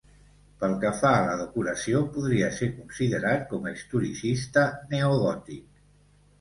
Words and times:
Pel 0.61 0.71
que 0.83 0.91
fa 1.01 1.11
a 1.17 1.27
la 1.27 1.35
decoració 1.41 2.01
podria 2.15 2.49
ser 2.61 2.71
considerat 2.79 3.47
com 3.55 3.69
a 3.71 3.77
historicista 3.77 4.67
neogòtic. 4.97 5.65